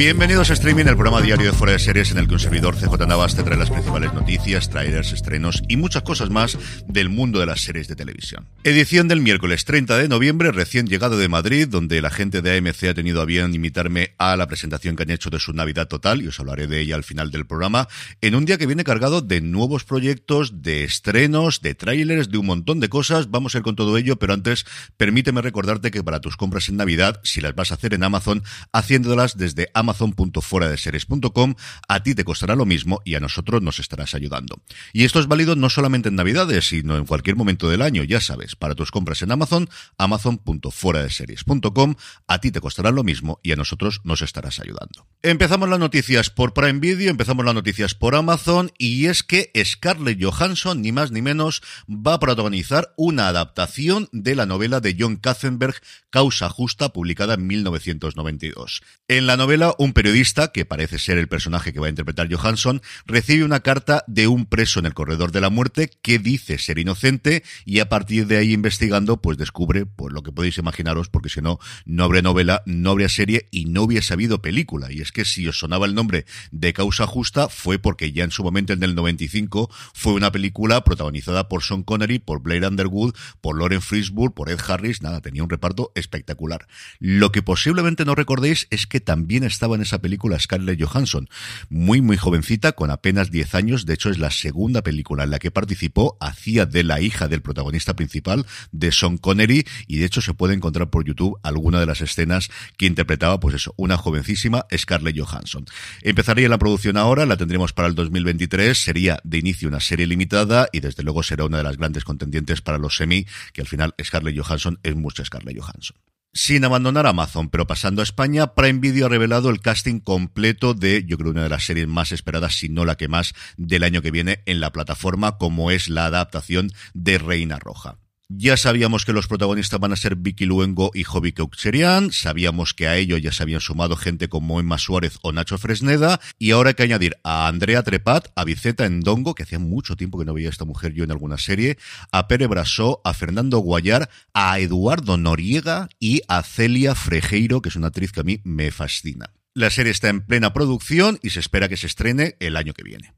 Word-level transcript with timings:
Bienvenidos 0.00 0.48
a 0.48 0.54
Streaming, 0.54 0.86
el 0.86 0.96
programa 0.96 1.20
diario 1.20 1.44
de 1.44 1.52
Fuera 1.52 1.74
de 1.74 1.78
Series 1.78 2.10
en 2.10 2.16
el 2.16 2.26
que 2.26 2.32
un 2.32 2.40
servidor 2.40 2.74
CJ 2.74 3.06
Navas 3.06 3.36
te 3.36 3.42
trae 3.42 3.58
las 3.58 3.68
principales 3.68 4.14
noticias, 4.14 4.70
trailers, 4.70 5.12
estrenos 5.12 5.62
y 5.68 5.76
muchas 5.76 6.04
cosas 6.04 6.30
más 6.30 6.56
del 6.86 7.10
mundo 7.10 7.38
de 7.38 7.44
las 7.44 7.60
series 7.60 7.86
de 7.86 7.96
televisión. 7.96 8.48
Edición 8.64 9.08
del 9.08 9.20
miércoles 9.20 9.66
30 9.66 9.98
de 9.98 10.08
noviembre, 10.08 10.52
recién 10.52 10.86
llegado 10.86 11.18
de 11.18 11.28
Madrid, 11.28 11.68
donde 11.68 12.00
la 12.00 12.08
gente 12.08 12.40
de 12.40 12.56
AMC 12.56 12.84
ha 12.84 12.94
tenido 12.94 13.20
a 13.20 13.26
bien 13.26 13.54
invitarme 13.54 14.14
a 14.16 14.38
la 14.38 14.46
presentación 14.46 14.96
que 14.96 15.02
han 15.02 15.10
hecho 15.10 15.28
de 15.28 15.38
su 15.38 15.52
Navidad 15.52 15.86
Total, 15.86 16.22
y 16.22 16.28
os 16.28 16.40
hablaré 16.40 16.66
de 16.66 16.80
ella 16.80 16.94
al 16.94 17.04
final 17.04 17.30
del 17.30 17.44
programa, 17.44 17.86
en 18.22 18.34
un 18.34 18.46
día 18.46 18.56
que 18.56 18.66
viene 18.66 18.84
cargado 18.84 19.20
de 19.20 19.42
nuevos 19.42 19.84
proyectos, 19.84 20.62
de 20.62 20.82
estrenos, 20.82 21.60
de 21.60 21.74
trailers, 21.74 22.30
de 22.30 22.38
un 22.38 22.46
montón 22.46 22.80
de 22.80 22.88
cosas. 22.88 23.30
Vamos 23.30 23.54
a 23.54 23.58
ir 23.58 23.64
con 23.64 23.76
todo 23.76 23.98
ello, 23.98 24.18
pero 24.18 24.32
antes 24.32 24.64
permíteme 24.96 25.42
recordarte 25.42 25.90
que 25.90 26.02
para 26.02 26.22
tus 26.22 26.38
compras 26.38 26.70
en 26.70 26.78
Navidad, 26.78 27.20
si 27.22 27.42
las 27.42 27.54
vas 27.54 27.70
a 27.70 27.74
hacer 27.74 27.92
en 27.92 28.02
Amazon, 28.02 28.42
haciéndolas 28.72 29.36
desde 29.36 29.68
Amazon 29.74 29.89
amazon.fueradeseries.com, 29.90 31.54
a 31.88 32.02
ti 32.02 32.14
te 32.14 32.24
costará 32.24 32.54
lo 32.54 32.64
mismo 32.64 33.00
y 33.04 33.16
a 33.16 33.20
nosotros 33.20 33.60
nos 33.62 33.80
estarás 33.80 34.14
ayudando. 34.14 34.62
Y 34.92 35.04
esto 35.04 35.18
es 35.20 35.26
válido 35.26 35.56
no 35.56 35.68
solamente 35.68 36.08
en 36.08 36.14
Navidades, 36.14 36.68
sino 36.68 36.96
en 36.96 37.04
cualquier 37.06 37.36
momento 37.36 37.68
del 37.68 37.82
año, 37.82 38.04
ya 38.04 38.20
sabes, 38.20 38.54
para 38.56 38.74
tus 38.74 38.90
compras 38.90 39.22
en 39.22 39.32
Amazon, 39.32 39.68
amazon.fueradeseries.com, 39.98 41.94
a 42.26 42.38
ti 42.38 42.50
te 42.50 42.60
costará 42.60 42.90
lo 42.90 43.02
mismo 43.02 43.40
y 43.42 43.52
a 43.52 43.56
nosotros 43.56 44.00
nos 44.04 44.22
estarás 44.22 44.60
ayudando. 44.60 45.06
Empezamos 45.22 45.68
las 45.68 45.78
noticias 45.78 46.30
por 46.30 46.54
Prime 46.54 46.78
Video, 46.80 47.10
empezamos 47.10 47.44
las 47.44 47.54
noticias 47.54 47.94
por 47.94 48.14
Amazon 48.14 48.70
y 48.78 49.06
es 49.06 49.22
que 49.22 49.50
Scarlett 49.64 50.22
Johansson, 50.22 50.80
ni 50.80 50.92
más 50.92 51.10
ni 51.10 51.20
menos, 51.20 51.62
va 51.88 52.14
a 52.14 52.20
protagonizar 52.20 52.94
una 52.96 53.28
adaptación 53.28 54.08
de 54.12 54.34
la 54.34 54.46
novela 54.46 54.80
de 54.80 54.96
John 54.98 55.16
Katzenberg, 55.16 55.74
Causa 56.10 56.48
Justa, 56.48 56.92
publicada 56.92 57.34
en 57.34 57.46
1992. 57.46 58.82
En 59.08 59.26
la 59.26 59.36
novela, 59.36 59.74
un 59.80 59.94
periodista, 59.94 60.52
que 60.52 60.66
parece 60.66 60.98
ser 60.98 61.16
el 61.16 61.26
personaje 61.26 61.72
que 61.72 61.80
va 61.80 61.86
a 61.86 61.88
interpretar 61.88 62.30
Johansson, 62.30 62.82
recibe 63.06 63.44
una 63.44 63.60
carta 63.60 64.04
de 64.06 64.26
un 64.26 64.44
preso 64.44 64.78
en 64.78 64.84
el 64.84 64.92
corredor 64.92 65.32
de 65.32 65.40
la 65.40 65.48
muerte 65.48 65.90
que 66.02 66.18
dice 66.18 66.58
ser 66.58 66.78
inocente 66.78 67.42
y 67.64 67.78
a 67.78 67.88
partir 67.88 68.26
de 68.26 68.36
ahí 68.36 68.52
investigando, 68.52 69.22
pues 69.22 69.38
descubre 69.38 69.86
pues 69.86 70.12
lo 70.12 70.22
que 70.22 70.32
podéis 70.32 70.58
imaginaros, 70.58 71.08
porque 71.08 71.30
si 71.30 71.40
no, 71.40 71.60
no 71.86 72.04
habría 72.04 72.20
novela, 72.20 72.62
no 72.66 72.90
habría 72.90 73.08
serie 73.08 73.48
y 73.50 73.64
no 73.64 73.84
hubiese 73.84 74.12
habido 74.12 74.42
película. 74.42 74.92
Y 74.92 75.00
es 75.00 75.12
que 75.12 75.24
si 75.24 75.48
os 75.48 75.58
sonaba 75.58 75.86
el 75.86 75.94
nombre 75.94 76.26
de 76.50 76.74
Causa 76.74 77.06
Justa 77.06 77.48
fue 77.48 77.78
porque 77.78 78.12
ya 78.12 78.24
en 78.24 78.32
su 78.32 78.44
momento, 78.44 78.74
en 78.74 78.82
el 78.82 78.94
95, 78.94 79.70
fue 79.94 80.12
una 80.12 80.30
película 80.30 80.84
protagonizada 80.84 81.48
por 81.48 81.62
Sean 81.62 81.84
Connery, 81.84 82.18
por 82.18 82.42
Blair 82.42 82.66
Underwood, 82.66 83.14
por 83.40 83.58
Lauren 83.58 83.80
Frisburg, 83.80 84.34
por 84.34 84.50
Ed 84.50 84.60
Harris, 84.68 85.00
nada, 85.00 85.22
tenía 85.22 85.42
un 85.42 85.48
reparto 85.48 85.90
espectacular. 85.94 86.68
Lo 86.98 87.32
que 87.32 87.40
posiblemente 87.40 88.04
no 88.04 88.14
recordéis 88.14 88.66
es 88.68 88.86
que 88.86 89.00
también 89.00 89.42
estaba 89.60 89.76
en 89.76 89.82
esa 89.82 90.00
película 90.00 90.38
Scarlett 90.38 90.82
Johansson, 90.82 91.28
muy 91.68 92.00
muy 92.00 92.16
jovencita, 92.16 92.72
con 92.72 92.90
apenas 92.90 93.30
10 93.30 93.54
años, 93.54 93.84
de 93.84 93.92
hecho 93.92 94.08
es 94.08 94.18
la 94.18 94.30
segunda 94.30 94.80
película 94.80 95.24
en 95.24 95.30
la 95.30 95.38
que 95.38 95.50
participó, 95.50 96.16
hacía 96.18 96.64
de 96.64 96.82
la 96.82 97.02
hija 97.02 97.28
del 97.28 97.42
protagonista 97.42 97.94
principal, 97.94 98.46
de 98.72 98.90
Sean 98.90 99.18
Connery, 99.18 99.66
y 99.86 99.98
de 99.98 100.06
hecho 100.06 100.22
se 100.22 100.32
puede 100.32 100.54
encontrar 100.54 100.88
por 100.88 101.04
YouTube 101.04 101.38
alguna 101.42 101.78
de 101.78 101.84
las 101.84 102.00
escenas 102.00 102.48
que 102.78 102.86
interpretaba, 102.86 103.38
pues 103.38 103.54
eso, 103.54 103.74
una 103.76 103.98
jovencísima 103.98 104.64
Scarlett 104.74 105.20
Johansson. 105.20 105.66
Empezaría 106.00 106.48
la 106.48 106.56
producción 106.56 106.96
ahora, 106.96 107.26
la 107.26 107.36
tendremos 107.36 107.74
para 107.74 107.88
el 107.88 107.94
2023, 107.94 108.82
sería 108.82 109.20
de 109.24 109.36
inicio 109.36 109.68
una 109.68 109.80
serie 109.80 110.06
limitada 110.06 110.70
y 110.72 110.80
desde 110.80 111.02
luego 111.02 111.22
será 111.22 111.44
una 111.44 111.58
de 111.58 111.64
las 111.64 111.76
grandes 111.76 112.04
contendientes 112.04 112.62
para 112.62 112.78
los 112.78 112.96
semi, 112.96 113.26
que 113.52 113.60
al 113.60 113.66
final 113.66 113.94
Scarlett 114.02 114.38
Johansson 114.40 114.78
es 114.82 114.96
mucha 114.96 115.22
Scarlett 115.22 115.60
Johansson. 115.60 115.98
Sin 116.32 116.64
abandonar 116.64 117.08
Amazon, 117.08 117.48
pero 117.48 117.66
pasando 117.66 118.02
a 118.02 118.04
España, 118.04 118.54
Prime 118.54 118.78
Video 118.78 119.06
ha 119.06 119.08
revelado 119.08 119.50
el 119.50 119.60
casting 119.60 119.98
completo 119.98 120.74
de, 120.74 121.04
yo 121.04 121.18
creo, 121.18 121.32
una 121.32 121.42
de 121.42 121.48
las 121.48 121.64
series 121.64 121.88
más 121.88 122.12
esperadas, 122.12 122.54
si 122.54 122.68
no 122.68 122.84
la 122.84 122.96
que 122.96 123.08
más, 123.08 123.34
del 123.56 123.82
año 123.82 124.00
que 124.00 124.12
viene 124.12 124.40
en 124.46 124.60
la 124.60 124.70
plataforma, 124.70 125.38
como 125.38 125.72
es 125.72 125.88
la 125.88 126.06
adaptación 126.06 126.70
de 126.94 127.18
Reina 127.18 127.58
Roja. 127.58 127.98
Ya 128.32 128.56
sabíamos 128.56 129.04
que 129.04 129.12
los 129.12 129.26
protagonistas 129.26 129.80
van 129.80 129.92
a 129.92 129.96
ser 129.96 130.14
Vicky 130.14 130.46
Luengo 130.46 130.92
y 130.94 131.02
Joby 131.02 131.32
Keuxerian, 131.32 132.12
sabíamos 132.12 132.74
que 132.74 132.86
a 132.86 132.96
ello 132.96 133.16
ya 133.16 133.32
se 133.32 133.42
habían 133.42 133.60
sumado 133.60 133.96
gente 133.96 134.28
como 134.28 134.60
Emma 134.60 134.78
Suárez 134.78 135.18
o 135.22 135.32
Nacho 135.32 135.58
Fresneda, 135.58 136.20
y 136.38 136.52
ahora 136.52 136.68
hay 136.68 136.74
que 136.74 136.84
añadir 136.84 137.16
a 137.24 137.48
Andrea 137.48 137.82
Trepat, 137.82 138.28
a 138.36 138.44
Viceta 138.44 138.86
Endongo, 138.86 139.34
que 139.34 139.42
hacía 139.42 139.58
mucho 139.58 139.96
tiempo 139.96 140.16
que 140.16 140.24
no 140.24 140.32
veía 140.32 140.48
esta 140.48 140.64
mujer 140.64 140.92
yo 140.92 141.02
en 141.02 141.10
alguna 141.10 141.38
serie, 141.38 141.76
a 142.12 142.28
Pere 142.28 142.46
Brasó, 142.46 143.00
a 143.02 143.14
Fernando 143.14 143.58
Guayar, 143.58 144.08
a 144.32 144.60
Eduardo 144.60 145.16
Noriega 145.16 145.88
y 145.98 146.22
a 146.28 146.44
Celia 146.44 146.94
Frejeiro, 146.94 147.62
que 147.62 147.70
es 147.70 147.74
una 147.74 147.88
actriz 147.88 148.12
que 148.12 148.20
a 148.20 148.24
mí 148.24 148.40
me 148.44 148.70
fascina. 148.70 149.34
La 149.54 149.70
serie 149.70 149.90
está 149.90 150.08
en 150.08 150.24
plena 150.24 150.52
producción 150.52 151.18
y 151.20 151.30
se 151.30 151.40
espera 151.40 151.68
que 151.68 151.76
se 151.76 151.88
estrene 151.88 152.36
el 152.38 152.54
año 152.54 152.74
que 152.74 152.84
viene. 152.84 153.12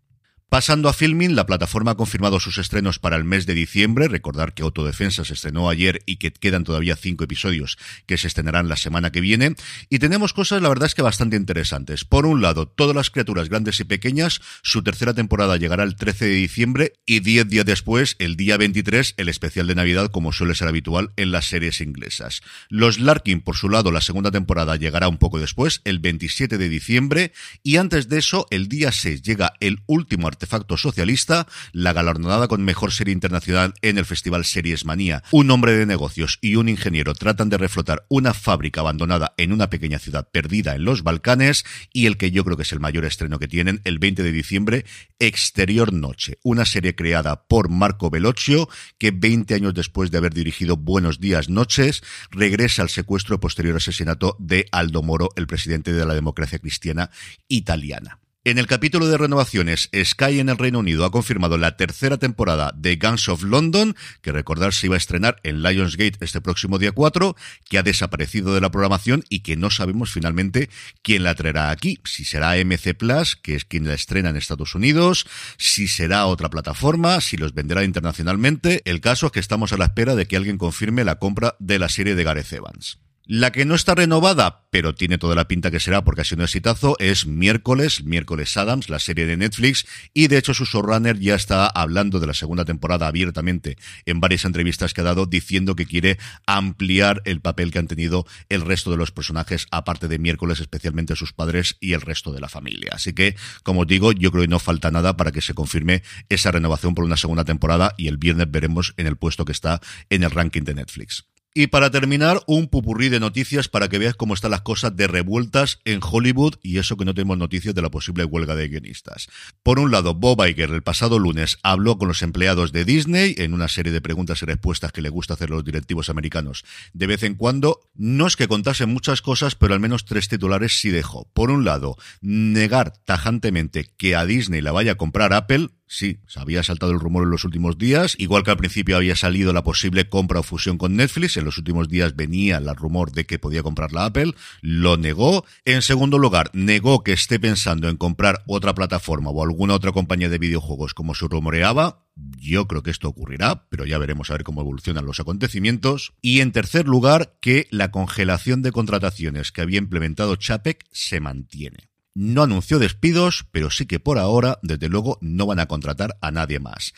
Pasando 0.52 0.90
a 0.90 0.92
Filming, 0.92 1.34
la 1.34 1.46
plataforma 1.46 1.92
ha 1.92 1.94
confirmado 1.94 2.38
sus 2.38 2.58
estrenos 2.58 2.98
para 2.98 3.16
el 3.16 3.24
mes 3.24 3.46
de 3.46 3.54
diciembre. 3.54 4.06
Recordar 4.06 4.52
que 4.52 4.62
Autodefensa 4.62 5.24
se 5.24 5.32
estrenó 5.32 5.70
ayer 5.70 6.02
y 6.04 6.16
que 6.16 6.30
quedan 6.30 6.62
todavía 6.62 6.94
cinco 6.94 7.24
episodios 7.24 7.78
que 8.04 8.18
se 8.18 8.26
estrenarán 8.26 8.68
la 8.68 8.76
semana 8.76 9.10
que 9.12 9.22
viene. 9.22 9.54
Y 9.88 9.98
tenemos 9.98 10.34
cosas, 10.34 10.60
la 10.60 10.68
verdad 10.68 10.88
es 10.88 10.94
que 10.94 11.00
bastante 11.00 11.36
interesantes. 11.36 12.04
Por 12.04 12.26
un 12.26 12.42
lado, 12.42 12.68
todas 12.68 12.94
las 12.94 13.08
criaturas 13.08 13.48
grandes 13.48 13.80
y 13.80 13.84
pequeñas, 13.84 14.42
su 14.62 14.82
tercera 14.82 15.14
temporada 15.14 15.56
llegará 15.56 15.84
el 15.84 15.96
13 15.96 16.26
de 16.26 16.34
diciembre 16.34 16.92
y 17.06 17.20
diez 17.20 17.48
días 17.48 17.64
después, 17.64 18.16
el 18.18 18.36
día 18.36 18.58
23, 18.58 19.14
el 19.16 19.30
especial 19.30 19.66
de 19.68 19.74
Navidad, 19.74 20.10
como 20.10 20.34
suele 20.34 20.54
ser 20.54 20.68
habitual 20.68 21.12
en 21.16 21.32
las 21.32 21.46
series 21.46 21.80
inglesas. 21.80 22.42
Los 22.68 23.00
Larkin, 23.00 23.40
por 23.40 23.56
su 23.56 23.70
lado, 23.70 23.90
la 23.90 24.02
segunda 24.02 24.30
temporada 24.30 24.76
llegará 24.76 25.08
un 25.08 25.16
poco 25.16 25.38
después, 25.38 25.80
el 25.86 25.98
27 25.98 26.58
de 26.58 26.68
diciembre. 26.68 27.32
Y 27.62 27.78
antes 27.78 28.10
de 28.10 28.18
eso, 28.18 28.46
el 28.50 28.68
día 28.68 28.92
6 28.92 29.22
llega 29.22 29.54
el 29.58 29.80
último 29.86 30.26
artículo 30.28 30.41
artefacto 30.42 30.76
socialista, 30.76 31.46
la 31.72 31.92
galardonada 31.92 32.48
con 32.48 32.64
mejor 32.64 32.90
serie 32.90 33.12
internacional 33.12 33.74
en 33.80 33.96
el 33.96 34.04
Festival 34.04 34.44
Series 34.44 34.84
Manía. 34.84 35.22
Un 35.30 35.52
hombre 35.52 35.76
de 35.76 35.86
negocios 35.86 36.38
y 36.40 36.56
un 36.56 36.68
ingeniero 36.68 37.14
tratan 37.14 37.48
de 37.48 37.58
reflotar 37.58 38.04
una 38.08 38.34
fábrica 38.34 38.80
abandonada 38.80 39.34
en 39.36 39.52
una 39.52 39.70
pequeña 39.70 40.00
ciudad 40.00 40.28
perdida 40.32 40.74
en 40.74 40.84
los 40.84 41.04
Balcanes 41.04 41.64
y 41.92 42.06
el 42.06 42.16
que 42.16 42.32
yo 42.32 42.44
creo 42.44 42.56
que 42.56 42.64
es 42.64 42.72
el 42.72 42.80
mayor 42.80 43.04
estreno 43.04 43.38
que 43.38 43.46
tienen, 43.46 43.80
el 43.84 44.00
20 44.00 44.24
de 44.24 44.32
diciembre, 44.32 44.84
Exterior 45.20 45.92
Noche, 45.92 46.38
una 46.42 46.64
serie 46.64 46.96
creada 46.96 47.44
por 47.44 47.68
Marco 47.68 48.10
Bellocchio 48.10 48.68
que 48.98 49.12
20 49.12 49.54
años 49.54 49.74
después 49.74 50.10
de 50.10 50.18
haber 50.18 50.34
dirigido 50.34 50.76
Buenos 50.76 51.20
Días 51.20 51.48
Noches, 51.48 52.02
regresa 52.32 52.82
al 52.82 52.88
secuestro 52.88 53.38
posterior 53.38 53.76
asesinato 53.76 54.34
de 54.40 54.66
Aldo 54.72 55.02
Moro, 55.02 55.28
el 55.36 55.46
presidente 55.46 55.92
de 55.92 56.04
la 56.04 56.14
democracia 56.14 56.58
cristiana 56.58 57.10
italiana. 57.46 58.21
En 58.44 58.58
el 58.58 58.66
capítulo 58.66 59.06
de 59.06 59.18
renovaciones, 59.18 59.88
Sky 59.94 60.40
en 60.40 60.48
el 60.48 60.58
Reino 60.58 60.80
Unido 60.80 61.04
ha 61.04 61.12
confirmado 61.12 61.58
la 61.58 61.76
tercera 61.76 62.18
temporada 62.18 62.72
de 62.76 62.96
Guns 62.96 63.28
of 63.28 63.44
London, 63.44 63.94
que 64.20 64.32
recordar 64.32 64.74
se 64.74 64.86
iba 64.86 64.96
a 64.96 64.98
estrenar 64.98 65.36
en 65.44 65.62
Lionsgate 65.62 66.16
este 66.20 66.40
próximo 66.40 66.80
día 66.80 66.90
4, 66.90 67.36
que 67.70 67.78
ha 67.78 67.84
desaparecido 67.84 68.52
de 68.52 68.60
la 68.60 68.72
programación 68.72 69.22
y 69.28 69.44
que 69.44 69.56
no 69.56 69.70
sabemos 69.70 70.10
finalmente 70.10 70.70
quién 71.02 71.22
la 71.22 71.36
traerá 71.36 71.70
aquí. 71.70 72.00
Si 72.04 72.24
será 72.24 72.56
MC 72.56 72.96
Plus, 72.98 73.36
que 73.36 73.54
es 73.54 73.64
quien 73.64 73.86
la 73.86 73.94
estrena 73.94 74.30
en 74.30 74.36
Estados 74.36 74.74
Unidos, 74.74 75.24
si 75.56 75.86
será 75.86 76.26
otra 76.26 76.50
plataforma, 76.50 77.20
si 77.20 77.36
los 77.36 77.54
venderá 77.54 77.84
internacionalmente. 77.84 78.82
El 78.86 79.00
caso 79.00 79.26
es 79.26 79.32
que 79.32 79.40
estamos 79.40 79.72
a 79.72 79.76
la 79.76 79.84
espera 79.84 80.16
de 80.16 80.26
que 80.26 80.36
alguien 80.36 80.58
confirme 80.58 81.04
la 81.04 81.20
compra 81.20 81.54
de 81.60 81.78
la 81.78 81.88
serie 81.88 82.16
de 82.16 82.24
Gareth 82.24 82.52
Evans. 82.52 83.01
La 83.24 83.52
que 83.52 83.64
no 83.64 83.76
está 83.76 83.94
renovada, 83.94 84.66
pero 84.70 84.96
tiene 84.96 85.16
toda 85.16 85.36
la 85.36 85.46
pinta 85.46 85.70
que 85.70 85.78
será 85.78 86.02
porque 86.02 86.22
ha 86.22 86.24
sido 86.24 86.40
un 86.40 86.44
exitazo, 86.44 86.96
es 86.98 87.24
Miércoles, 87.24 88.02
Miércoles 88.02 88.56
Adams, 88.56 88.90
la 88.90 88.98
serie 88.98 89.26
de 89.26 89.36
Netflix, 89.36 89.86
y 90.12 90.26
de 90.26 90.38
hecho 90.38 90.54
su 90.54 90.64
showrunner 90.64 91.20
ya 91.20 91.36
está 91.36 91.66
hablando 91.66 92.18
de 92.18 92.26
la 92.26 92.34
segunda 92.34 92.64
temporada 92.64 93.06
abiertamente 93.06 93.78
en 94.06 94.18
varias 94.18 94.44
entrevistas 94.44 94.92
que 94.92 95.02
ha 95.02 95.04
dado, 95.04 95.26
diciendo 95.26 95.76
que 95.76 95.86
quiere 95.86 96.18
ampliar 96.46 97.22
el 97.24 97.40
papel 97.40 97.70
que 97.70 97.78
han 97.78 97.86
tenido 97.86 98.26
el 98.48 98.62
resto 98.62 98.90
de 98.90 98.96
los 98.96 99.12
personajes, 99.12 99.68
aparte 99.70 100.08
de 100.08 100.18
Miércoles, 100.18 100.58
especialmente 100.58 101.14
sus 101.14 101.32
padres 101.32 101.76
y 101.78 101.92
el 101.92 102.00
resto 102.00 102.32
de 102.32 102.40
la 102.40 102.48
familia. 102.48 102.90
Así 102.92 103.12
que, 103.12 103.36
como 103.62 103.84
digo, 103.84 104.10
yo 104.10 104.32
creo 104.32 104.42
que 104.42 104.48
no 104.48 104.58
falta 104.58 104.90
nada 104.90 105.16
para 105.16 105.30
que 105.30 105.42
se 105.42 105.54
confirme 105.54 106.02
esa 106.28 106.50
renovación 106.50 106.96
por 106.96 107.04
una 107.04 107.16
segunda 107.16 107.44
temporada 107.44 107.94
y 107.96 108.08
el 108.08 108.16
viernes 108.16 108.50
veremos 108.50 108.94
en 108.96 109.06
el 109.06 109.16
puesto 109.16 109.44
que 109.44 109.52
está 109.52 109.80
en 110.10 110.24
el 110.24 110.32
ranking 110.32 110.62
de 110.62 110.74
Netflix. 110.74 111.31
Y 111.54 111.66
para 111.66 111.90
terminar, 111.90 112.40
un 112.46 112.66
pupurrí 112.66 113.10
de 113.10 113.20
noticias 113.20 113.68
para 113.68 113.90
que 113.90 113.98
veas 113.98 114.14
cómo 114.14 114.32
están 114.32 114.52
las 114.52 114.62
cosas 114.62 114.96
de 114.96 115.06
revueltas 115.06 115.80
en 115.84 116.00
Hollywood 116.02 116.54
y 116.62 116.78
eso 116.78 116.96
que 116.96 117.04
no 117.04 117.12
tenemos 117.12 117.36
noticias 117.36 117.74
de 117.74 117.82
la 117.82 117.90
posible 117.90 118.24
huelga 118.24 118.54
de 118.54 118.68
guionistas. 118.68 119.28
Por 119.62 119.78
un 119.78 119.90
lado, 119.90 120.14
Bob 120.14 120.42
Iger 120.46 120.70
el 120.70 120.82
pasado 120.82 121.18
lunes 121.18 121.58
habló 121.62 121.98
con 121.98 122.08
los 122.08 122.22
empleados 122.22 122.72
de 122.72 122.86
Disney 122.86 123.34
en 123.36 123.52
una 123.52 123.68
serie 123.68 123.92
de 123.92 124.00
preguntas 124.00 124.42
y 124.42 124.46
respuestas 124.46 124.92
que 124.92 125.02
le 125.02 125.10
gusta 125.10 125.34
hacer 125.34 125.50
a 125.50 125.56
los 125.56 125.64
directivos 125.64 126.08
americanos 126.08 126.64
de 126.94 127.06
vez 127.06 127.22
en 127.22 127.34
cuando. 127.34 127.80
No 127.94 128.26
es 128.26 128.36
que 128.36 128.48
contasen 128.48 128.88
muchas 128.88 129.20
cosas, 129.20 129.54
pero 129.54 129.74
al 129.74 129.80
menos 129.80 130.06
tres 130.06 130.28
titulares 130.28 130.80
sí 130.80 130.88
dejó. 130.88 131.28
Por 131.34 131.50
un 131.50 131.66
lado, 131.66 131.98
negar 132.22 132.94
tajantemente 133.04 133.90
que 133.98 134.16
a 134.16 134.24
Disney 134.24 134.62
la 134.62 134.72
vaya 134.72 134.92
a 134.92 134.96
comprar 134.96 135.34
Apple, 135.34 135.68
Sí, 135.86 136.20
se 136.26 136.40
había 136.40 136.62
saltado 136.62 136.92
el 136.92 137.00
rumor 137.00 137.24
en 137.24 137.30
los 137.30 137.44
últimos 137.44 137.76
días, 137.76 138.14
igual 138.18 138.44
que 138.44 138.50
al 138.50 138.56
principio 138.56 138.96
había 138.96 139.14
salido 139.14 139.52
la 139.52 139.62
posible 139.62 140.08
compra 140.08 140.40
o 140.40 140.42
fusión 140.42 140.78
con 140.78 140.96
Netflix, 140.96 141.36
en 141.36 141.44
los 141.44 141.58
últimos 141.58 141.88
días 141.88 142.16
venía 142.16 142.56
el 142.56 142.74
rumor 142.74 143.12
de 143.12 143.26
que 143.26 143.38
podía 143.38 143.62
comprar 143.62 143.92
la 143.92 144.06
Apple, 144.06 144.32
lo 144.62 144.96
negó. 144.96 145.44
En 145.66 145.82
segundo 145.82 146.18
lugar, 146.18 146.50
negó 146.54 147.04
que 147.04 147.12
esté 147.12 147.38
pensando 147.38 147.90
en 147.90 147.98
comprar 147.98 148.42
otra 148.46 148.74
plataforma 148.74 149.30
o 149.30 149.42
alguna 149.42 149.74
otra 149.74 149.92
compañía 149.92 150.30
de 150.30 150.38
videojuegos 150.38 150.94
como 150.94 151.14
se 151.14 151.28
rumoreaba. 151.28 152.06
Yo 152.38 152.66
creo 152.66 152.82
que 152.82 152.90
esto 152.90 153.08
ocurrirá, 153.08 153.66
pero 153.68 153.84
ya 153.84 153.98
veremos 153.98 154.30
a 154.30 154.34
ver 154.34 154.44
cómo 154.44 154.62
evolucionan 154.62 155.04
los 155.04 155.20
acontecimientos. 155.20 156.14
Y 156.22 156.40
en 156.40 156.52
tercer 156.52 156.86
lugar, 156.86 157.36
que 157.40 157.68
la 157.70 157.90
congelación 157.90 158.62
de 158.62 158.72
contrataciones 158.72 159.52
que 159.52 159.60
había 159.60 159.78
implementado 159.78 160.36
Chapek 160.36 160.86
se 160.90 161.20
mantiene. 161.20 161.91
No 162.14 162.42
anunció 162.42 162.78
despidos, 162.78 163.46
pero 163.52 163.70
sí 163.70 163.86
que 163.86 164.00
por 164.00 164.18
ahora, 164.18 164.58
desde 164.62 164.88
luego, 164.88 165.18
no 165.22 165.46
van 165.46 165.60
a 165.60 165.66
contratar 165.66 166.16
a 166.20 166.30
nadie 166.30 166.58
más. 166.58 166.92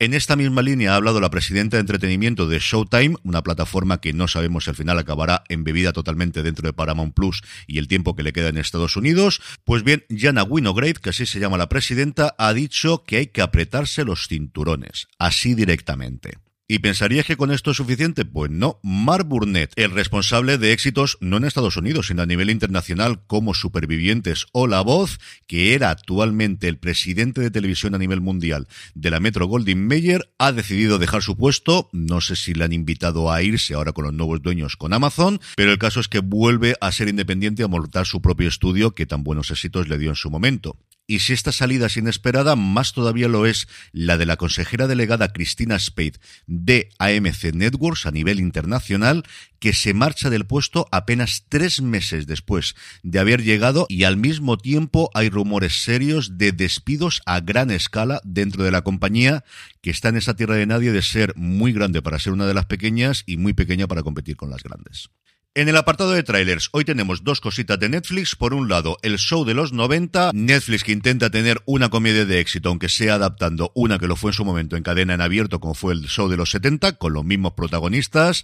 En 0.00 0.12
esta 0.12 0.34
misma 0.34 0.62
línea 0.62 0.92
ha 0.92 0.96
hablado 0.96 1.20
la 1.20 1.30
presidenta 1.30 1.76
de 1.76 1.82
entretenimiento 1.82 2.48
de 2.48 2.58
Showtime, 2.58 3.14
una 3.22 3.42
plataforma 3.42 4.00
que 4.00 4.12
no 4.12 4.26
sabemos 4.26 4.64
si 4.64 4.70
al 4.70 4.76
final 4.76 4.98
acabará 4.98 5.44
embebida 5.48 5.92
totalmente 5.92 6.42
dentro 6.42 6.66
de 6.66 6.72
Paramount 6.72 7.14
Plus 7.14 7.42
y 7.68 7.78
el 7.78 7.86
tiempo 7.86 8.16
que 8.16 8.24
le 8.24 8.32
queda 8.32 8.48
en 8.48 8.56
Estados 8.56 8.96
Unidos. 8.96 9.40
Pues 9.64 9.84
bien, 9.84 10.04
Jana 10.10 10.42
Winograde, 10.42 10.94
que 10.94 11.10
así 11.10 11.26
se 11.26 11.38
llama 11.38 11.58
la 11.58 11.68
presidenta, 11.68 12.34
ha 12.38 12.52
dicho 12.52 13.04
que 13.04 13.18
hay 13.18 13.26
que 13.28 13.42
apretarse 13.42 14.04
los 14.04 14.26
cinturones, 14.26 15.06
así 15.18 15.54
directamente. 15.54 16.38
¿Y 16.66 16.78
pensarías 16.78 17.26
que 17.26 17.36
con 17.36 17.50
esto 17.50 17.72
es 17.72 17.76
suficiente? 17.76 18.24
Pues 18.24 18.50
no. 18.50 18.80
Mark 18.82 19.26
Burnett, 19.26 19.74
el 19.76 19.90
responsable 19.90 20.56
de 20.56 20.72
éxitos 20.72 21.18
no 21.20 21.36
en 21.36 21.44
Estados 21.44 21.76
Unidos, 21.76 22.06
sino 22.06 22.22
a 22.22 22.26
nivel 22.26 22.48
internacional 22.48 23.22
como 23.26 23.52
Supervivientes 23.52 24.46
o 24.52 24.66
La 24.66 24.80
Voz, 24.80 25.20
que 25.46 25.74
era 25.74 25.90
actualmente 25.90 26.66
el 26.68 26.78
presidente 26.78 27.42
de 27.42 27.50
televisión 27.50 27.94
a 27.94 27.98
nivel 27.98 28.22
mundial 28.22 28.66
de 28.94 29.10
la 29.10 29.20
Metro 29.20 29.44
Goldwyn 29.46 29.86
Mayer, 29.86 30.32
ha 30.38 30.52
decidido 30.52 30.98
dejar 30.98 31.20
su 31.20 31.36
puesto. 31.36 31.90
No 31.92 32.22
sé 32.22 32.34
si 32.34 32.54
le 32.54 32.64
han 32.64 32.72
invitado 32.72 33.30
a 33.30 33.42
irse 33.42 33.74
ahora 33.74 33.92
con 33.92 34.04
los 34.04 34.14
nuevos 34.14 34.40
dueños 34.40 34.76
con 34.76 34.94
Amazon, 34.94 35.42
pero 35.56 35.70
el 35.70 35.78
caso 35.78 36.00
es 36.00 36.08
que 36.08 36.20
vuelve 36.20 36.76
a 36.80 36.92
ser 36.92 37.08
independiente 37.08 37.60
y 37.60 37.66
a 37.66 37.68
montar 37.68 38.06
su 38.06 38.22
propio 38.22 38.48
estudio 38.48 38.94
que 38.94 39.04
tan 39.04 39.22
buenos 39.22 39.50
éxitos 39.50 39.86
le 39.88 39.98
dio 39.98 40.08
en 40.08 40.16
su 40.16 40.30
momento. 40.30 40.78
Y 41.06 41.18
si 41.18 41.34
esta 41.34 41.52
salida 41.52 41.86
es 41.86 41.98
inesperada, 41.98 42.56
más 42.56 42.94
todavía 42.94 43.28
lo 43.28 43.44
es 43.44 43.68
la 43.92 44.16
de 44.16 44.24
la 44.24 44.36
consejera 44.36 44.86
delegada 44.86 45.32
Cristina 45.34 45.78
Spade 45.78 46.14
de 46.46 46.88
AMC 46.98 47.52
Networks 47.52 48.06
a 48.06 48.10
nivel 48.10 48.40
internacional, 48.40 49.24
que 49.58 49.74
se 49.74 49.92
marcha 49.92 50.30
del 50.30 50.46
puesto 50.46 50.88
apenas 50.92 51.44
tres 51.50 51.82
meses 51.82 52.26
después 52.26 52.74
de 53.02 53.18
haber 53.18 53.42
llegado 53.42 53.84
y 53.90 54.04
al 54.04 54.16
mismo 54.16 54.56
tiempo 54.56 55.10
hay 55.12 55.28
rumores 55.28 55.82
serios 55.82 56.38
de 56.38 56.52
despidos 56.52 57.20
a 57.26 57.40
gran 57.40 57.70
escala 57.70 58.22
dentro 58.24 58.64
de 58.64 58.70
la 58.70 58.82
compañía 58.82 59.44
que 59.82 59.90
está 59.90 60.08
en 60.08 60.16
esa 60.16 60.36
tierra 60.36 60.54
de 60.54 60.66
nadie 60.66 60.90
de 60.90 61.02
ser 61.02 61.34
muy 61.36 61.74
grande 61.74 62.00
para 62.00 62.18
ser 62.18 62.32
una 62.32 62.46
de 62.46 62.54
las 62.54 62.66
pequeñas 62.66 63.24
y 63.26 63.36
muy 63.36 63.52
pequeña 63.52 63.86
para 63.86 64.02
competir 64.02 64.36
con 64.36 64.48
las 64.48 64.62
grandes. 64.62 65.10
En 65.56 65.68
el 65.68 65.76
apartado 65.76 66.10
de 66.10 66.24
trailers, 66.24 66.68
hoy 66.72 66.84
tenemos 66.84 67.22
dos 67.22 67.40
cositas 67.40 67.78
de 67.78 67.88
Netflix. 67.88 68.34
Por 68.34 68.54
un 68.54 68.68
lado, 68.68 68.98
el 69.02 69.18
show 69.18 69.44
de 69.44 69.54
los 69.54 69.72
90. 69.72 70.32
Netflix 70.34 70.82
que 70.82 70.90
intenta 70.90 71.30
tener 71.30 71.62
una 71.64 71.90
comedia 71.90 72.24
de 72.24 72.40
éxito, 72.40 72.70
aunque 72.70 72.88
sea 72.88 73.14
adaptando 73.14 73.70
una 73.76 74.00
que 74.00 74.08
lo 74.08 74.16
fue 74.16 74.32
en 74.32 74.34
su 74.34 74.44
momento 74.44 74.76
en 74.76 74.82
cadena 74.82 75.14
en 75.14 75.20
abierto, 75.20 75.60
como 75.60 75.74
fue 75.74 75.92
el 75.92 76.08
show 76.08 76.28
de 76.28 76.36
los 76.36 76.50
70, 76.50 76.94
con 76.94 77.12
los 77.12 77.24
mismos 77.24 77.52
protagonistas. 77.52 78.42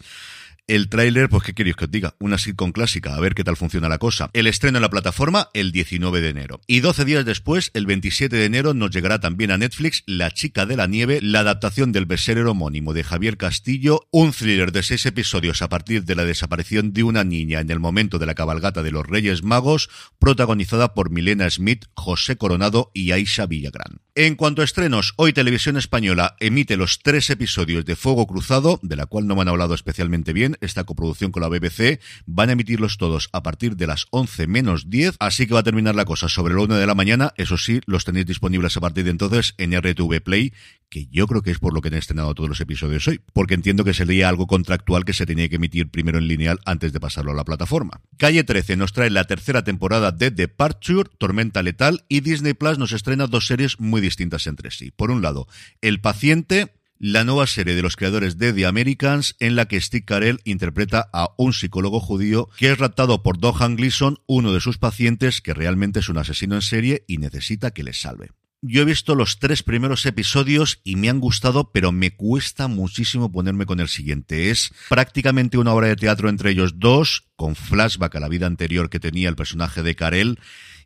El 0.71 0.89
tráiler, 0.89 1.29
pues 1.29 1.43
qué 1.43 1.53
queréis 1.53 1.75
que 1.75 1.87
os 1.87 1.91
diga, 1.91 2.15
una 2.21 2.39
sitcom 2.39 2.71
clásica, 2.71 3.17
a 3.17 3.21
ver 3.21 3.35
qué 3.35 3.43
tal 3.43 3.57
funciona 3.57 3.89
la 3.89 3.99
cosa. 3.99 4.31
El 4.35 4.47
estreno 4.47 4.79
en 4.79 4.83
la 4.83 4.89
plataforma 4.89 5.49
el 5.53 5.73
19 5.73 6.21
de 6.21 6.29
enero. 6.29 6.61
Y 6.69 6.79
12 6.79 7.05
días 7.05 7.25
después, 7.25 7.73
el 7.75 7.87
27 7.87 8.37
de 8.37 8.45
enero, 8.45 8.73
nos 8.73 8.93
llegará 8.93 9.19
también 9.19 9.51
a 9.51 9.59
Netflix 9.59 10.05
La 10.07 10.31
chica 10.31 10.67
de 10.67 10.77
la 10.77 10.87
nieve, 10.87 11.19
la 11.23 11.41
adaptación 11.41 11.91
del 11.91 12.07
bestseller 12.07 12.47
homónimo 12.47 12.93
de 12.93 13.03
Javier 13.03 13.37
Castillo, 13.37 14.07
un 14.13 14.31
thriller 14.31 14.71
de 14.71 14.85
seis 14.85 15.07
episodios 15.07 15.61
a 15.61 15.69
partir 15.69 16.05
de 16.05 16.15
la 16.15 16.25
desaparición 16.25 16.93
de 16.93 17.03
una 17.03 17.25
niña 17.25 17.59
en 17.59 17.71
el 17.73 17.81
momento 17.81 18.21
de 18.21 18.27
la 18.27 18.37
cabalgata 18.37 18.85
de 18.85 18.93
los 18.93 19.05
Reyes 19.05 19.43
Magos, 19.43 19.91
protagonizada 20.21 20.95
por 20.95 21.11
Milena 21.11 21.51
Smith, 21.51 21.87
José 21.95 22.37
Coronado 22.37 22.93
y 22.95 23.11
Aisha 23.11 23.47
Villagrán. 23.47 24.03
En 24.15 24.37
cuanto 24.37 24.61
a 24.61 24.65
estrenos, 24.65 25.15
hoy 25.17 25.33
Televisión 25.33 25.77
Española 25.77 26.37
emite 26.41 26.77
los 26.77 27.01
tres 27.01 27.31
episodios 27.31 27.85
de 27.85 27.97
Fuego 27.97 28.27
Cruzado, 28.27 28.79
de 28.83 28.95
la 28.95 29.07
cual 29.07 29.27
no 29.27 29.35
me 29.35 29.43
han 29.43 29.49
hablado 29.49 29.73
especialmente 29.73 30.33
bien, 30.33 30.59
esta 30.61 30.85
coproducción 30.85 31.33
con 31.33 31.43
la 31.43 31.49
BBC. 31.49 32.01
Van 32.27 32.49
a 32.49 32.53
emitirlos 32.53 32.97
todos 32.99 33.29
a 33.33 33.43
partir 33.43 33.77
de 33.77 33.87
las 33.87 34.07
11 34.11 34.47
menos 34.47 34.91
10, 34.91 35.17
así 35.19 35.47
que 35.47 35.55
va 35.55 35.61
a 35.61 35.65
terminar 35.65 35.95
la 35.95 36.05
cosa 36.05 36.29
sobre 36.29 36.55
la 36.55 36.63
1 36.63 36.77
de 36.77 36.87
la 36.87 36.95
mañana. 36.95 37.33
Eso 37.37 37.57
sí, 37.57 37.81
los 37.87 38.05
tenéis 38.05 38.27
disponibles 38.27 38.77
a 38.77 38.81
partir 38.81 39.05
de 39.05 39.11
entonces 39.11 39.55
en 39.59 39.79
RTV 39.79 40.21
Play, 40.23 40.53
que 40.89 41.07
yo 41.07 41.27
creo 41.27 41.43
que 41.43 41.53
es 41.53 41.59
por 41.59 41.73
lo 41.73 41.81
que 41.81 41.89
han 41.89 41.95
estrenado 41.95 42.35
todos 42.35 42.49
los 42.49 42.61
episodios 42.61 43.07
hoy, 43.09 43.21
porque 43.33 43.55
entiendo 43.55 43.85
que 43.85 43.95
sería 43.95 44.29
algo 44.29 44.47
contractual 44.47 45.05
que 45.05 45.13
se 45.13 45.27
tenía 45.27 45.49
que 45.49 45.57
emitir 45.57 45.91
primero 45.91 46.19
en 46.19 46.27
lineal 46.27 46.59
antes 46.65 46.93
de 46.93 47.01
pasarlo 47.01 47.33
a 47.33 47.37
la 47.37 47.45
plataforma. 47.45 48.01
Calle 48.19 48.45
13 48.45 48.77
nos 48.77 48.93
trae 48.93 49.11
la 49.11 49.25
tercera 49.25 49.63
temporada 49.63 50.11
de 50.13 50.31
Departure, 50.31 51.09
Tormenta 51.19 51.63
Letal, 51.63 52.05
y 52.09 52.21
Disney 52.21 52.55
Plus 52.55 52.79
nos 52.79 52.93
estrena 52.93 53.27
dos 53.27 53.47
series 53.47 53.79
muy 53.79 54.01
distintas 54.01 54.47
entre 54.47 54.71
sí. 54.71 54.91
Por 54.91 55.11
un 55.11 55.23
lado, 55.23 55.47
El 55.81 56.01
Paciente, 56.01 56.75
la 57.01 57.25
nueva 57.25 57.47
serie 57.47 57.75
de 57.75 57.81
los 57.81 57.97
creadores 57.97 58.37
de 58.37 58.53
The 58.53 58.67
Americans, 58.67 59.35
en 59.41 59.57
la 59.57 59.67
que 59.67 59.81
Steve 59.81 60.05
Carell 60.05 60.41
interpreta 60.45 61.09
a 61.15 61.31
un 61.39 61.55
psicólogo 61.55 61.99
judío 61.99 62.51
que 62.59 62.71
es 62.71 62.79
raptado 62.79 63.23
por 63.23 63.39
Dohan 63.39 63.75
Gleason, 63.75 64.19
uno 64.27 64.53
de 64.53 64.61
sus 64.61 64.77
pacientes, 64.77 65.41
que 65.41 65.55
realmente 65.55 66.01
es 66.01 66.11
un 66.11 66.19
asesino 66.19 66.57
en 66.57 66.63
serie 66.63 67.05
y 67.09 67.17
necesita 67.17 67.71
que 67.71 67.85
les 67.85 68.03
salve. 68.03 68.33
Yo 68.63 68.83
he 68.83 68.85
visto 68.85 69.15
los 69.15 69.39
tres 69.39 69.63
primeros 69.63 70.05
episodios 70.05 70.83
y 70.85 70.97
me 70.97 71.09
han 71.09 71.21
gustado, 71.21 71.73
pero 71.73 71.91
me 71.93 72.15
cuesta 72.15 72.69
muchísimo 72.69 73.33
ponerme 73.33 73.65
con 73.65 73.81
el 73.81 73.89
siguiente. 73.89 74.51
Es 74.51 74.71
prácticamente 74.91 75.57
una 75.57 75.73
obra 75.73 75.89
de 75.89 75.97
teatro 75.97 76.29
entre 76.29 76.51
ellos 76.51 76.79
dos, 76.79 77.25
con 77.37 77.57
flashback 77.57 78.17
a 78.17 78.21
la 78.21 78.29
vida 78.29 78.47
anterior 78.47 78.91
que 78.91 79.01
tenía 79.01 79.31
el 79.31 79.37
personaje 79.37 79.83
de 79.83 79.95
Carell 79.95 80.39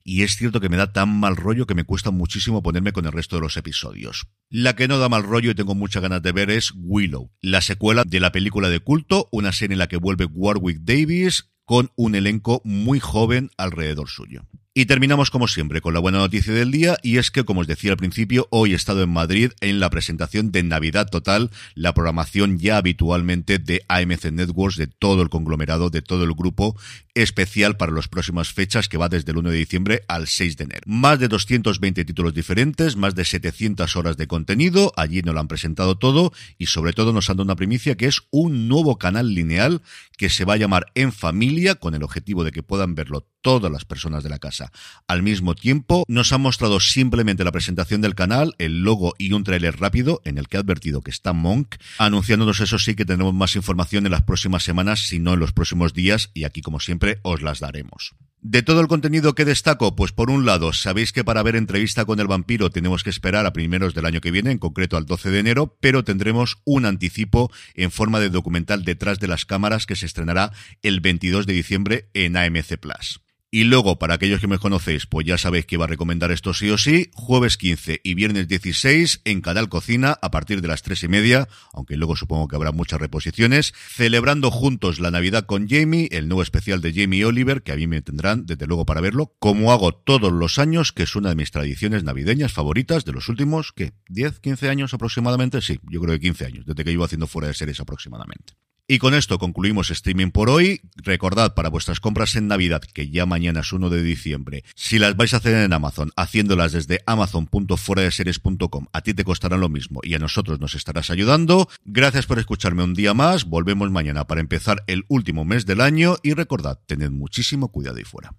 y 0.04 0.22
es 0.22 0.36
cierto 0.36 0.60
que 0.60 0.68
me 0.68 0.76
da 0.76 0.92
tan 0.92 1.08
mal 1.18 1.34
rollo 1.34 1.66
que 1.66 1.74
me 1.74 1.84
cuesta 1.84 2.10
muchísimo 2.10 2.62
ponerme 2.62 2.92
con 2.92 3.06
el 3.06 3.12
resto 3.12 3.36
de 3.36 3.42
los 3.42 3.56
episodios. 3.56 4.26
La 4.50 4.76
que 4.76 4.86
no 4.86 4.98
da 4.98 5.08
mal 5.08 5.22
rollo 5.22 5.50
y 5.50 5.54
tengo 5.54 5.74
muchas 5.74 6.02
ganas 6.02 6.22
de 6.22 6.32
ver 6.32 6.50
es 6.50 6.72
Willow, 6.76 7.32
la 7.40 7.62
secuela 7.62 8.04
de 8.06 8.20
la 8.20 8.30
película 8.30 8.68
de 8.68 8.80
culto, 8.80 9.28
una 9.32 9.52
serie 9.52 9.74
en 9.74 9.78
la 9.78 9.88
que 9.88 9.96
vuelve 9.96 10.26
Warwick 10.26 10.80
Davis 10.82 11.50
con 11.64 11.90
un 11.96 12.14
elenco 12.14 12.60
muy 12.64 13.00
joven 13.00 13.50
alrededor 13.56 14.08
suyo. 14.10 14.46
Y 14.76 14.86
terminamos 14.86 15.30
como 15.30 15.46
siempre 15.46 15.80
con 15.80 15.94
la 15.94 16.00
buena 16.00 16.18
noticia 16.18 16.52
del 16.52 16.72
día 16.72 16.98
y 17.00 17.18
es 17.18 17.30
que, 17.30 17.44
como 17.44 17.60
os 17.60 17.68
decía 17.68 17.92
al 17.92 17.96
principio, 17.96 18.48
hoy 18.50 18.72
he 18.72 18.74
estado 18.74 19.04
en 19.04 19.08
Madrid 19.08 19.52
en 19.60 19.78
la 19.78 19.88
presentación 19.88 20.50
de 20.50 20.64
Navidad 20.64 21.08
Total, 21.08 21.52
la 21.76 21.94
programación 21.94 22.58
ya 22.58 22.78
habitualmente 22.78 23.60
de 23.60 23.84
AMC 23.86 24.32
Networks, 24.32 24.76
de 24.76 24.88
todo 24.88 25.22
el 25.22 25.28
conglomerado, 25.28 25.90
de 25.90 26.02
todo 26.02 26.24
el 26.24 26.32
grupo, 26.32 26.76
especial 27.14 27.76
para 27.76 27.92
las 27.92 28.08
próximas 28.08 28.52
fechas 28.52 28.88
que 28.88 28.98
va 28.98 29.08
desde 29.08 29.30
el 29.30 29.38
1 29.38 29.50
de 29.50 29.58
diciembre 29.58 30.02
al 30.08 30.26
6 30.26 30.56
de 30.56 30.64
enero. 30.64 30.82
Más 30.86 31.20
de 31.20 31.28
220 31.28 32.04
títulos 32.04 32.34
diferentes, 32.34 32.96
más 32.96 33.14
de 33.14 33.24
700 33.24 33.94
horas 33.94 34.16
de 34.16 34.26
contenido, 34.26 34.92
allí 34.96 35.22
nos 35.22 35.34
lo 35.34 35.40
han 35.40 35.46
presentado 35.46 35.98
todo 35.98 36.32
y 36.58 36.66
sobre 36.66 36.94
todo 36.94 37.12
nos 37.12 37.30
han 37.30 37.36
dado 37.36 37.44
una 37.44 37.54
primicia 37.54 37.96
que 37.96 38.06
es 38.06 38.22
un 38.32 38.66
nuevo 38.66 38.98
canal 38.98 39.34
lineal 39.34 39.82
que 40.18 40.30
se 40.30 40.44
va 40.44 40.54
a 40.54 40.56
llamar 40.56 40.86
En 40.96 41.12
Familia 41.12 41.76
con 41.76 41.94
el 41.94 42.02
objetivo 42.02 42.42
de 42.42 42.50
que 42.50 42.64
puedan 42.64 42.96
verlo 42.96 43.28
todas 43.44 43.70
las 43.70 43.84
personas 43.84 44.24
de 44.24 44.30
la 44.30 44.38
casa. 44.38 44.72
Al 45.06 45.22
mismo 45.22 45.54
tiempo, 45.54 46.04
nos 46.08 46.32
ha 46.32 46.38
mostrado 46.38 46.80
simplemente 46.80 47.44
la 47.44 47.52
presentación 47.52 48.00
del 48.00 48.14
canal, 48.14 48.54
el 48.58 48.82
logo 48.82 49.12
y 49.18 49.32
un 49.32 49.44
tráiler 49.44 49.78
rápido 49.78 50.22
en 50.24 50.38
el 50.38 50.48
que 50.48 50.56
ha 50.56 50.60
advertido 50.60 51.02
que 51.02 51.10
está 51.10 51.34
Monk, 51.34 51.74
anunciándonos 51.98 52.60
eso 52.60 52.78
sí 52.78 52.94
que 52.94 53.04
tendremos 53.04 53.34
más 53.34 53.54
información 53.54 54.06
en 54.06 54.12
las 54.12 54.22
próximas 54.22 54.62
semanas, 54.62 55.06
si 55.06 55.18
no 55.18 55.34
en 55.34 55.40
los 55.40 55.52
próximos 55.52 55.92
días, 55.92 56.30
y 56.32 56.44
aquí 56.44 56.62
como 56.62 56.80
siempre 56.80 57.20
os 57.22 57.42
las 57.42 57.60
daremos. 57.60 58.14
De 58.40 58.62
todo 58.62 58.80
el 58.80 58.88
contenido 58.88 59.34
que 59.34 59.44
destaco, 59.44 59.94
pues 59.94 60.12
por 60.12 60.30
un 60.30 60.46
lado, 60.46 60.72
sabéis 60.72 61.12
que 61.12 61.24
para 61.24 61.42
ver 61.42 61.56
entrevista 61.56 62.06
con 62.06 62.20
el 62.20 62.26
vampiro 62.26 62.70
tenemos 62.70 63.02
que 63.02 63.10
esperar 63.10 63.44
a 63.44 63.52
primeros 63.52 63.94
del 63.94 64.06
año 64.06 64.22
que 64.22 64.30
viene, 64.30 64.52
en 64.52 64.58
concreto 64.58 64.96
al 64.96 65.04
12 65.04 65.30
de 65.30 65.38
enero, 65.38 65.76
pero 65.80 66.02
tendremos 66.02 66.56
un 66.64 66.86
anticipo 66.86 67.50
en 67.74 67.90
forma 67.90 68.20
de 68.20 68.30
documental 68.30 68.84
detrás 68.84 69.18
de 69.18 69.28
las 69.28 69.44
cámaras 69.44 69.84
que 69.84 69.96
se 69.96 70.06
estrenará 70.06 70.52
el 70.82 71.00
22 71.00 71.46
de 71.46 71.52
diciembre 71.52 72.08
en 72.14 72.38
AMC 72.38 72.78
Plus. 72.78 73.20
Y 73.54 73.62
luego, 73.62 74.00
para 74.00 74.14
aquellos 74.14 74.40
que 74.40 74.48
me 74.48 74.58
conocéis, 74.58 75.06
pues 75.06 75.24
ya 75.24 75.38
sabéis 75.38 75.64
que 75.64 75.76
iba 75.76 75.84
a 75.84 75.86
recomendar 75.86 76.32
esto 76.32 76.52
sí 76.54 76.70
o 76.70 76.76
sí, 76.76 77.12
jueves 77.14 77.56
15 77.56 78.00
y 78.02 78.14
viernes 78.14 78.48
16 78.48 79.20
en 79.24 79.42
Canal 79.42 79.68
Cocina 79.68 80.18
a 80.20 80.32
partir 80.32 80.60
de 80.60 80.66
las 80.66 80.82
tres 80.82 81.04
y 81.04 81.06
media, 81.06 81.46
aunque 81.72 81.96
luego 81.96 82.16
supongo 82.16 82.48
que 82.48 82.56
habrá 82.56 82.72
muchas 82.72 83.00
reposiciones, 83.00 83.72
celebrando 83.72 84.50
juntos 84.50 84.98
la 84.98 85.12
Navidad 85.12 85.46
con 85.46 85.68
Jamie, 85.68 86.08
el 86.10 86.26
nuevo 86.26 86.42
especial 86.42 86.80
de 86.80 86.92
Jamie 86.92 87.24
Oliver, 87.24 87.62
que 87.62 87.70
a 87.70 87.76
mí 87.76 87.86
me 87.86 88.02
tendrán 88.02 88.44
desde 88.44 88.66
luego 88.66 88.86
para 88.86 89.00
verlo, 89.00 89.36
como 89.38 89.70
hago 89.70 89.94
todos 89.94 90.32
los 90.32 90.58
años, 90.58 90.90
que 90.90 91.04
es 91.04 91.14
una 91.14 91.28
de 91.28 91.36
mis 91.36 91.52
tradiciones 91.52 92.02
navideñas 92.02 92.52
favoritas 92.52 93.04
de 93.04 93.12
los 93.12 93.28
últimos, 93.28 93.70
¿qué? 93.70 93.92
¿10, 94.08 94.40
15 94.40 94.68
años 94.68 94.94
aproximadamente? 94.94 95.60
Sí, 95.60 95.78
yo 95.88 96.00
creo 96.00 96.14
que 96.14 96.20
15 96.22 96.46
años, 96.46 96.66
desde 96.66 96.82
que 96.82 96.90
iba 96.90 97.04
haciendo 97.04 97.28
fuera 97.28 97.46
de 97.46 97.54
series 97.54 97.78
aproximadamente. 97.78 98.54
Y 98.86 98.98
con 98.98 99.14
esto 99.14 99.38
concluimos 99.38 99.90
streaming 99.90 100.30
por 100.30 100.50
hoy. 100.50 100.82
Recordad 100.96 101.54
para 101.54 101.70
vuestras 101.70 102.00
compras 102.00 102.36
en 102.36 102.48
Navidad, 102.48 102.82
que 102.82 103.08
ya 103.08 103.24
mañana 103.24 103.60
es 103.60 103.72
1 103.72 103.88
de 103.88 104.02
diciembre, 104.02 104.62
si 104.74 104.98
las 104.98 105.16
vais 105.16 105.32
a 105.32 105.38
hacer 105.38 105.56
en 105.56 105.72
Amazon, 105.72 106.10
haciéndolas 106.16 106.72
desde 106.72 107.00
amazon.fueradeseries.com, 107.06 108.86
a 108.92 109.00
ti 109.00 109.14
te 109.14 109.24
costará 109.24 109.56
lo 109.56 109.70
mismo 109.70 110.00
y 110.02 110.14
a 110.14 110.18
nosotros 110.18 110.60
nos 110.60 110.74
estarás 110.74 111.08
ayudando. 111.08 111.66
Gracias 111.86 112.26
por 112.26 112.38
escucharme 112.38 112.84
un 112.84 112.92
día 112.92 113.14
más. 113.14 113.46
Volvemos 113.46 113.90
mañana 113.90 114.26
para 114.26 114.42
empezar 114.42 114.84
el 114.86 115.06
último 115.08 115.46
mes 115.46 115.64
del 115.64 115.80
año 115.80 116.16
y 116.22 116.34
recordad, 116.34 116.78
tened 116.86 117.10
muchísimo 117.10 117.68
cuidado 117.68 117.96
ahí 117.96 118.04
fuera. 118.04 118.34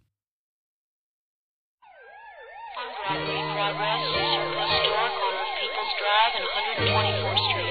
Broadway 3.08 3.42
Progress, 3.54 4.02
Surplus 4.14 4.72
Store, 4.82 5.10
corner 5.18 5.42
of 5.42 5.50
People's 5.58 5.94
Drive 6.02 6.34
and 6.38 6.46
124th 6.86 7.50
Street. 7.50 7.65